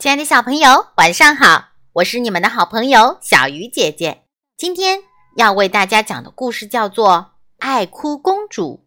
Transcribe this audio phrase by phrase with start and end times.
[0.00, 1.62] 亲爱的小朋友，晚上好！
[1.92, 4.22] 我是你们的好朋友小鱼姐姐。
[4.56, 5.02] 今天
[5.36, 7.10] 要为大家讲的故事叫做
[7.58, 8.82] 《爱哭公主》。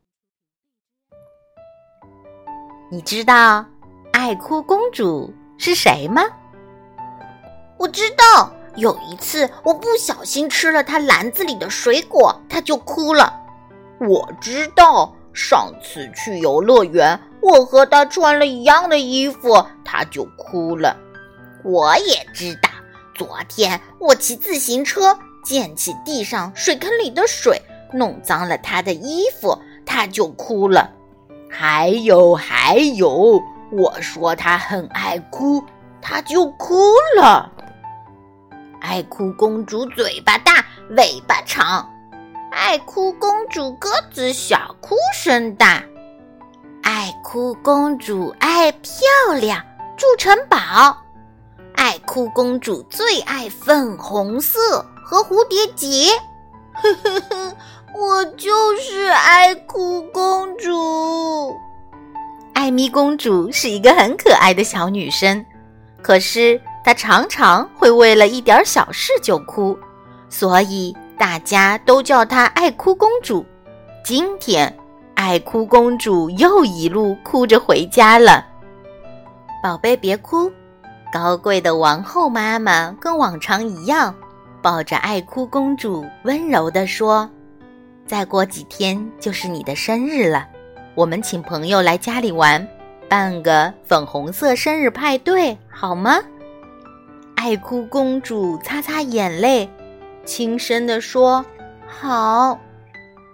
[2.90, 3.64] 你知道
[4.12, 6.24] 爱哭公主是谁吗？
[7.78, 13.40] 我知道，有一次我不小心吃了她篮子里的水果，她就哭了。
[14.00, 20.98] 我知道，上次去游乐园，我和她穿了一样的衣服，她就哭了。
[21.64, 22.70] 我也知道，
[23.14, 27.62] 昨天我骑自行车溅起地上水坑里的水，
[27.92, 30.90] 弄脏了她的衣服，她就哭了。
[31.50, 35.64] 还有还有，我说她很爱哭，
[36.02, 36.76] 她就哭
[37.18, 37.52] 了。
[38.82, 41.86] 爱哭公主嘴巴大，尾巴长；
[42.52, 45.82] 爱哭公主个子小，哭声大；
[47.34, 49.60] 哭公主爱漂亮，
[49.98, 50.96] 住城堡。
[51.74, 56.12] 爱哭公主最爱粉红色和蝴蝶结。
[56.76, 57.56] 呵呵呵，
[57.96, 61.58] 我就是爱哭公主。
[62.54, 65.44] 艾米公主是一个很可爱的小女生，
[66.04, 66.62] 可是。
[66.86, 69.76] 她常常会为了一点小事就哭，
[70.30, 73.44] 所以大家都叫她爱哭公主。
[74.06, 74.78] 今天，
[75.16, 78.46] 爱哭公主又一路哭着回家了。
[79.62, 80.52] 宝贝，别哭！
[81.14, 84.14] 高贵的王后妈妈跟往常一样，
[84.62, 87.30] 抱着爱哭公主，温柔地说
[88.06, 90.48] ：“再过几天就是你的生日了，
[90.96, 92.68] 我们请朋友来家里玩，
[93.08, 96.20] 办个粉红色生日派对，好吗？”
[97.38, 99.70] 爱哭公主擦擦眼泪，
[100.26, 101.46] 轻声地说
[101.88, 102.60] ：“好。”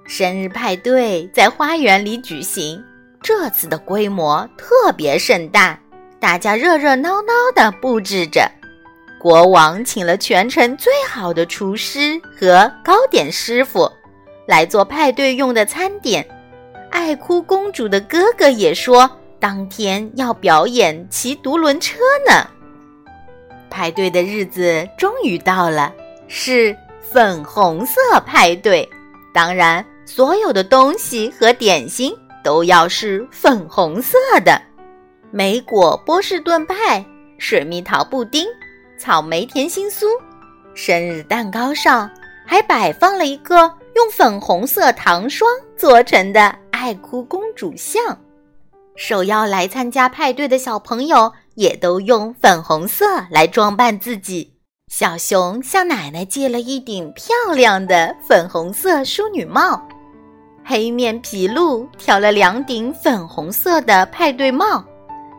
[0.09, 2.83] 生日派对在花园里举行，
[3.21, 5.79] 这次的规模特别盛大，
[6.19, 8.49] 大家热热闹闹地布置着。
[9.21, 13.87] 国王请了全城最好的厨师和糕点师傅
[14.47, 16.27] 来做派对用的餐点。
[16.89, 19.07] 爱哭公主的哥哥也说，
[19.39, 22.47] 当天要表演骑独轮车呢。
[23.69, 25.93] 派对的日子终于到了，
[26.27, 27.93] 是粉红色
[28.25, 28.89] 派对。
[29.31, 32.11] 当然，所有的东西和点心
[32.43, 34.59] 都要是粉红色的：
[35.29, 37.05] 莓果波士顿派、
[37.37, 38.47] 水蜜桃布丁、
[38.97, 40.07] 草莓甜心酥。
[40.73, 42.09] 生日蛋糕上
[42.43, 45.47] 还摆放了一个用粉红色糖霜
[45.77, 48.01] 做成的爱哭公主像。
[48.95, 51.31] 受邀来参加派对的小朋友。
[51.59, 54.53] 也都用粉红色来装扮自己。
[54.89, 59.85] 小熊向奶奶借了一顶漂亮的粉红色淑女帽，
[60.69, 64.83] 黑面皮鹿挑了两顶粉红色的派对帽，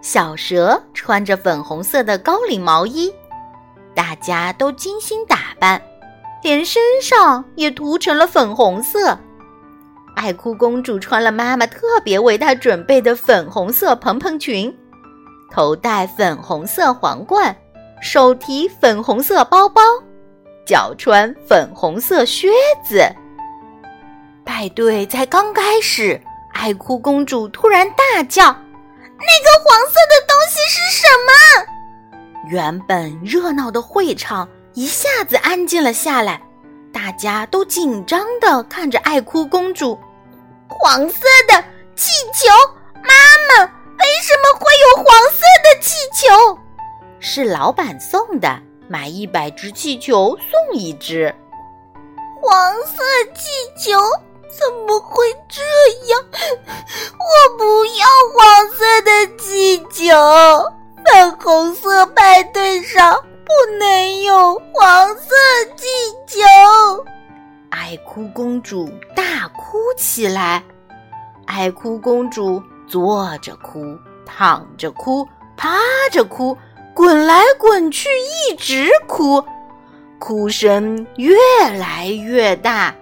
[0.02, 3.14] 小蛇穿着粉红色的高领毛衣。
[3.94, 5.80] 大家都精心打扮，
[6.42, 9.16] 连身上也涂成了粉红色。
[10.16, 14.76] 爱哭公主穿了妈妈特别为她准备的粉红色蓬蓬裙。
[15.48, 17.56] 头戴粉红色皇冠，
[18.02, 19.80] 手提粉红色包包，
[20.66, 22.48] 脚穿粉红色靴
[22.84, 23.08] 子。
[24.50, 26.21] 派对才刚开始，
[26.53, 28.43] 爱哭公主突然大叫
[28.99, 36.43] ：“那个黄色的东西是什么？”原本热闹的会场一下子安静了下来，
[36.93, 39.97] 大家都紧张的看着爱哭公主。
[40.69, 42.50] 黄色的气球，
[42.97, 43.15] 妈
[43.49, 43.65] 妈。
[43.65, 46.59] 为什么会有黄色的气球？
[47.21, 51.32] 是老板送的，买一百只气球送一只。
[52.43, 53.03] 黄色
[53.34, 54.00] 气球
[54.50, 55.62] 怎么会这
[56.09, 56.25] 样？
[57.19, 60.15] 我不要黄色的气球，
[61.05, 65.34] 粉红色派对上不能有黄色
[65.77, 65.87] 气
[66.27, 67.05] 球。
[67.71, 70.62] 爱哭公主大哭起来，
[71.47, 72.62] 爱哭公主。
[72.91, 73.97] 坐着哭，
[74.27, 75.25] 躺着哭，
[75.56, 75.78] 趴
[76.11, 76.59] 着哭，
[76.93, 78.08] 滚来滚去，
[78.50, 79.41] 一直哭，
[80.19, 81.37] 哭声越
[81.79, 82.93] 来越大，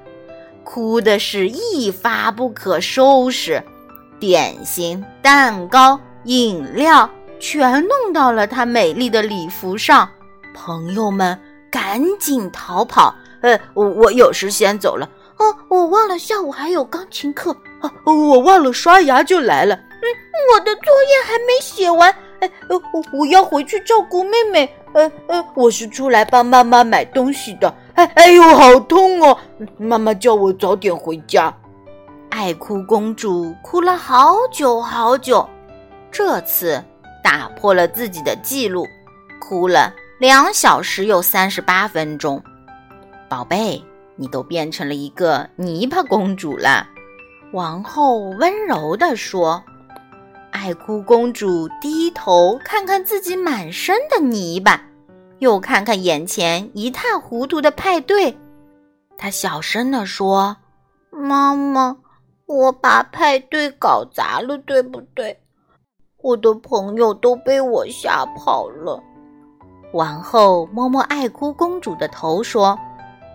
[0.68, 3.64] 哭的是一发不可收拾，
[4.20, 7.08] 点心、蛋糕、饮料
[7.40, 10.06] 全弄到了她美丽的礼服上，
[10.52, 13.14] 朋友们赶紧逃跑。
[13.40, 15.08] 呃，我我有事先走了。
[15.38, 17.50] 哦，我忘了下午还有钢琴课。
[17.80, 19.74] 啊，我忘了刷牙就来了。
[19.74, 20.04] 嗯，
[20.52, 22.14] 我的作业还没写完。
[22.40, 22.78] 哎，呃，
[23.14, 24.70] 我要回去照顾妹妹。
[24.92, 27.74] 呃呃，我是出来帮妈妈买东西的。
[27.98, 29.36] 哎，哎呦，好痛哦！
[29.76, 31.52] 妈妈叫我早点回家。
[32.30, 35.44] 爱哭公主哭了好久好久，
[36.08, 36.80] 这次
[37.24, 38.86] 打破了自己的记录。
[39.40, 42.40] 哭了两小时又三十八分钟。
[43.28, 43.84] 宝贝，
[44.14, 46.86] 你都变成了一个泥巴公主了。
[47.50, 49.60] 王后温柔地说。
[50.52, 54.82] 爱哭公主低头看看自己满身的泥巴，
[55.38, 58.36] 又看看眼前一塌糊涂的派对，
[59.16, 60.56] 他小声地说
[61.10, 61.96] ：“妈妈，
[62.46, 65.38] 我把派对搞砸了，对不对？
[66.22, 69.02] 我的朋友都被我吓跑了。”
[69.94, 72.78] 王后摸摸爱哭公主的头说：“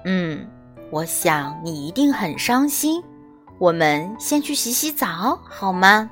[0.05, 0.47] 嗯，
[0.91, 3.03] 我想你一定很伤心。
[3.59, 6.09] 我们先去洗洗澡好吗？”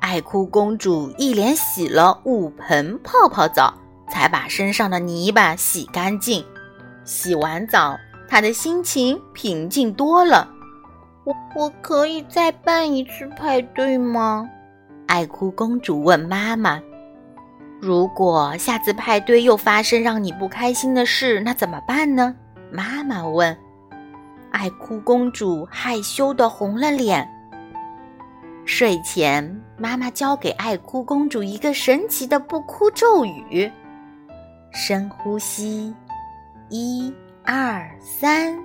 [0.00, 3.74] 爱哭公主一连洗了五盆泡泡澡，
[4.12, 6.44] 才把身上的泥巴洗干净。
[7.02, 7.98] 洗完澡，
[8.28, 10.46] 她的心情平静多了。
[11.24, 14.46] 我我可以再办一次派对吗？
[15.06, 16.80] 爱哭公主问妈妈。
[17.80, 22.34] 如果下次派对又发生让你不开心的事，那怎么办呢？
[22.70, 23.56] 妈妈问。
[24.50, 27.26] 爱哭公主害羞的红了脸。
[28.64, 33.70] 睡前，妈妈教给爱哭公主一个神奇的不哭咒语：
[34.72, 35.94] 深呼吸，
[36.70, 37.12] 一、
[37.44, 38.58] 二、三，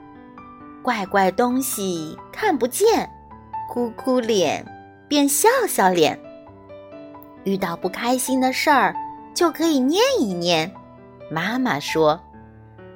[0.81, 3.09] 怪怪东西看不见，
[3.69, 4.65] 哭哭脸
[5.09, 6.17] 变笑笑脸。
[7.43, 8.95] 遇到不开心的事儿，
[9.33, 10.71] 就可以念一念。
[11.29, 12.17] 妈妈说：“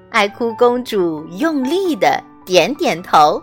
[0.09, 3.41] 爱哭公主用力的点点头，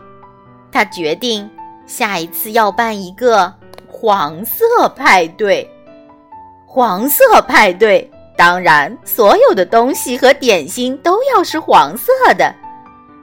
[0.72, 1.48] 她决定。”
[1.86, 3.50] 下一次要办一个
[3.90, 5.66] 黄色派对，
[6.66, 12.55] 黄色派对，当然所有的东西和点心都要是黄色的，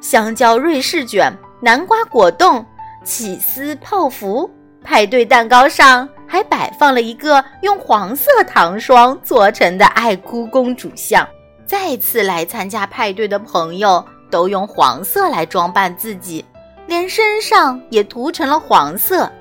[0.02, 1.32] 香蕉瑞士卷、
[1.62, 2.64] 南瓜果冻、
[3.06, 4.52] 起司泡芙。
[4.84, 11.26] 派对蛋糕上还摆放了一个用黄色糖霜做成的爱哭公主像。
[11.66, 16.44] 再次来参加派对的朋友都用黄色来装扮自己。
[16.88, 19.32] 连身上也涂成了黄色。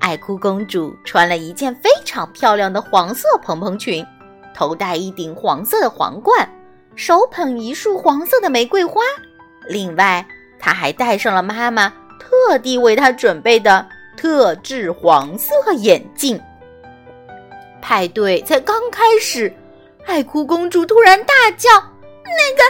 [0.00, 4.04] 爱哭公主穿了一件非常漂亮的黄色蓬蓬裙，
[4.54, 6.48] 头戴一顶黄色的皇冠，
[6.94, 9.02] 手捧一束黄色的玫瑰花。
[9.68, 10.24] 另外，
[10.58, 13.86] 他还戴上了妈妈特地为他准备的
[14.16, 16.40] 特制黄色眼镜。
[17.82, 19.52] 派对才刚开始，
[20.06, 21.68] 爱哭公主突然大叫
[22.24, 22.62] ：“那个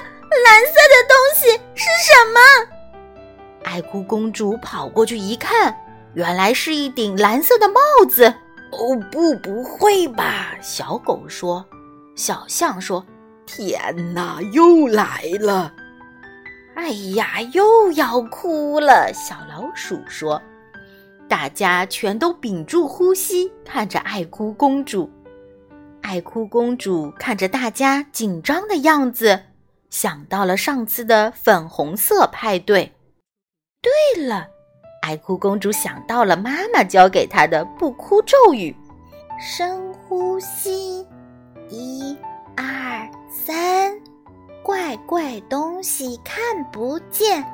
[0.45, 2.41] 蓝色的东西是什么？”
[3.63, 5.77] 爱哭公主跑过去一看，
[6.15, 8.27] 原来是一顶蓝色的帽子。
[8.73, 10.57] 哦不，不会吧？
[10.61, 11.65] 小狗说。
[12.15, 13.05] 小象说
[13.47, 15.73] ：“天哪，又来了！”
[16.75, 19.13] 哎呀，又要哭了。
[19.13, 20.41] 小老鼠说。
[21.27, 25.11] 大家全都屏住呼吸，看着爱哭公主。
[26.03, 29.41] 爱哭公主看着大家紧张的样子，
[29.89, 32.93] 想到了上次的粉红色派对。
[33.81, 34.47] 对了，
[35.01, 38.77] 爱哭公主想到了妈妈教给她的不哭咒语：
[39.41, 41.05] 深呼吸，
[41.71, 42.17] 一、
[42.57, 43.93] 二、三，
[44.63, 46.39] 怪怪东西看
[46.71, 47.45] 不见，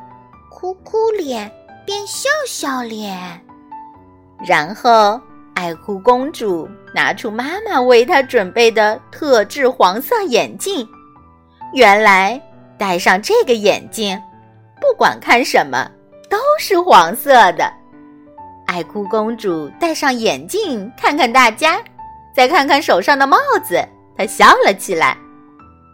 [0.50, 1.50] 哭哭脸
[1.86, 3.16] 变笑笑脸。
[4.44, 5.20] 然后，
[5.54, 10.86] 爱哭公主拿出妈妈为她准备的特制黄色眼镜。
[11.72, 12.40] 原来，
[12.76, 14.20] 戴上这个眼镜，
[14.80, 15.90] 不管看什么。
[16.30, 17.68] 都是黄色的。
[18.68, 21.82] 爱哭公主戴上眼镜，看看大家，
[22.32, 23.84] 再看看手上的帽子，
[24.20, 25.16] 他笑了起来。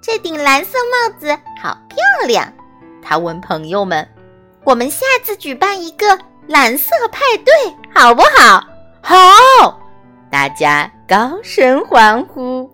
[0.03, 1.29] 这顶蓝色帽子
[1.63, 2.53] 好漂亮。
[3.01, 4.07] 他问朋友们
[4.67, 6.19] ：“我们下次举办一个
[6.49, 7.55] 蓝色派对，
[7.95, 8.67] 好不好
[9.01, 9.81] ？”“好！”
[10.29, 12.69] 大家高声欢呼。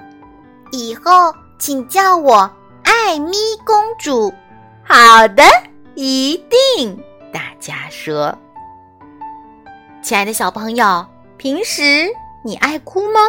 [0.71, 2.51] 以后请叫我
[2.83, 4.33] 艾咪公主。
[4.83, 5.45] 好的，
[5.95, 6.99] 一定。
[7.31, 8.35] 大家说
[10.01, 11.07] ：“亲爱的小朋友，
[11.37, 12.09] 平时
[12.43, 13.21] 你爱哭吗？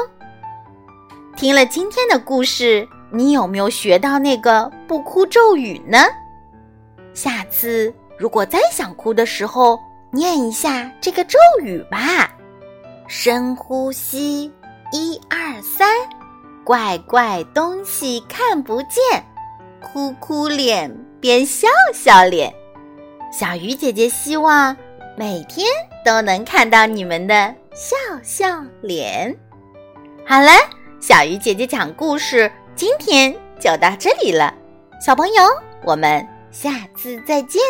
[1.36, 5.98] 听了今天的故事，你有没有学到那个不哭咒语呢？
[7.14, 9.80] 下次如果再想哭的时候，
[10.12, 12.32] 念一下这个咒语吧：
[13.08, 14.52] 深呼吸，
[14.92, 15.90] 一二三，
[16.64, 19.26] 怪怪东西看不见，
[19.82, 22.54] 哭哭脸变笑笑脸。”
[23.34, 24.78] 小鱼姐姐希望
[25.18, 25.66] 每天
[26.06, 29.36] 都能看到你们的笑笑脸。
[30.26, 30.52] 好了，
[31.06, 34.54] 小鱼姐姐讲故事，今天就到这里了。
[35.06, 35.44] 小朋友，
[35.84, 37.62] 我们下次再见。